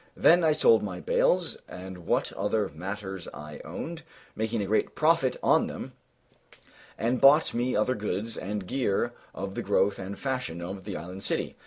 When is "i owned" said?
3.35-4.01